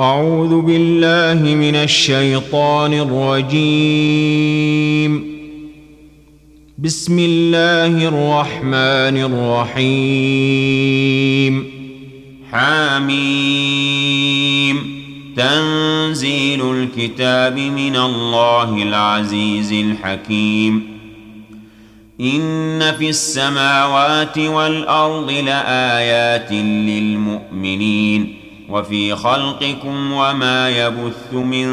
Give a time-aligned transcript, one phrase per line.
[0.00, 3.52] أعوذ بالله من الشيطان الرجيم.
[6.78, 9.16] بسم الله الرحمن
[9.74, 11.64] الرحيم.
[12.52, 13.16] حميم.
[15.36, 20.98] تنزيل الكتاب من الله العزيز الحكيم.
[22.20, 28.45] إن في السماوات والأرض لآيات للمؤمنين.
[28.68, 31.68] وفي خلقكم وما يبث من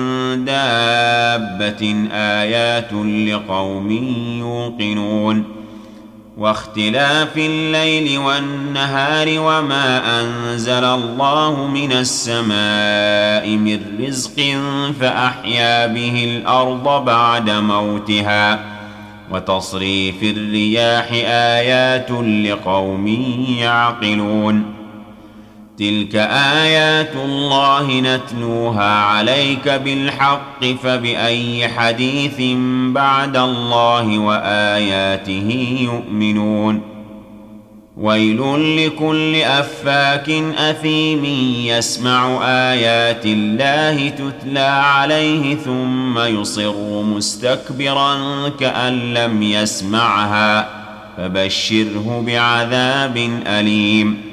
[0.45, 2.93] دابة آيات
[3.27, 3.91] لقوم
[4.39, 5.43] يوقنون
[6.37, 14.57] واختلاف الليل والنهار وما أنزل الله من السماء من رزق
[14.99, 18.59] فأحيا به الأرض بعد موتها
[19.31, 23.07] وتصريف الرياح آيات لقوم
[23.59, 24.72] يعقلون
[25.79, 26.15] تلك
[26.61, 32.57] آيات الله نتلوها عليك بالحق فبأي حديث
[32.93, 36.81] بعد الله وآياته يؤمنون
[37.97, 38.41] ويل
[38.77, 41.25] لكل أفاك أثيم
[41.65, 48.15] يسمع آيات الله تتلى عليه ثم يصر مستكبرا
[48.59, 50.69] كأن لم يسمعها
[51.17, 54.32] فبشره بعذاب أليم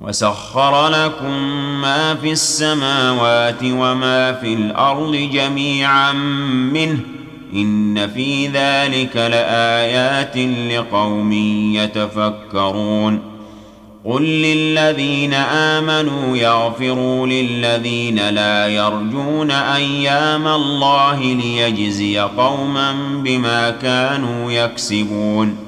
[0.00, 1.32] وسخر لكم
[1.80, 6.12] ما في السماوات وما في الأرض جميعا
[6.72, 6.98] منه.
[7.54, 10.36] إن في ذلك لآيات
[10.72, 11.32] لقوم
[11.76, 13.20] يتفكرون.
[14.04, 22.92] قل للذين آمنوا يغفروا للذين لا يرجون أيام الله ليجزي قوما
[23.24, 25.67] بما كانوا يكسبون.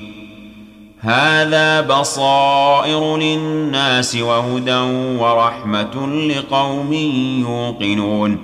[1.01, 4.79] هذا بصائر للناس وهدى
[5.19, 8.37] ورحمة لقوم يوقنون.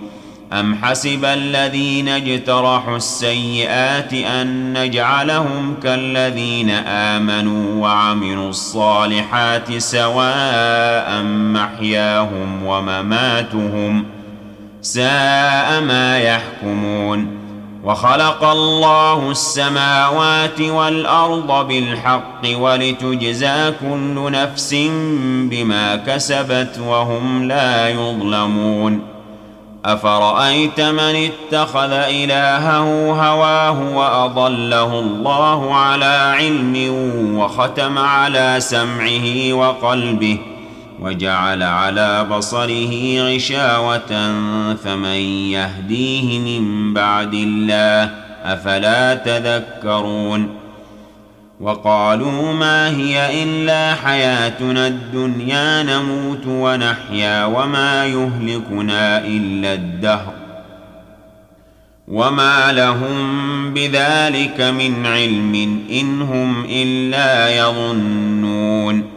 [0.53, 14.05] أم حسب الذين اجترحوا السيئات أن نجعلهم كالذين آمنوا وعملوا الصالحات سواء محياهم ومماتهم
[14.81, 17.46] ساء ما يحكمون.
[17.87, 24.73] وخلق الله السماوات والأرض بالحق ولتجزى كل نفس
[25.51, 29.01] بما كسبت وهم لا يظلمون.
[29.85, 36.75] أفرأيت من اتخذ إلهه هواه وأضله الله على علم
[37.37, 40.37] وختم على سمعه وقلبه
[41.01, 44.33] وجعل على بصره غشاوة
[44.73, 45.19] فمن
[45.51, 48.11] يهديه من بعد الله
[48.43, 50.49] أفلا تذكرون؟
[51.61, 60.33] وقالوا ما هي إلا حياتنا الدنيا نموت ونحيا وما يهلكنا إلا الدهر.
[62.07, 69.16] وما لهم بذلك من علم إن هم إلا يظنون.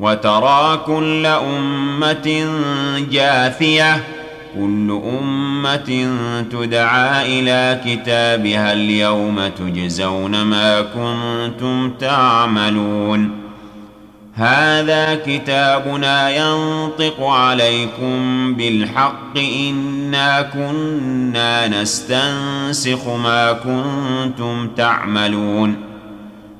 [0.00, 2.46] وترى كل أمة
[3.10, 4.04] جاثية
[4.54, 6.08] كل أمة
[6.52, 13.30] تدعى إلى كتابها اليوم تجزون ما كنتم تعملون.
[14.34, 25.87] هذا كتابنا ينطق عليكم بالحق إنا كنا نستنسخ ما كنتم تعملون.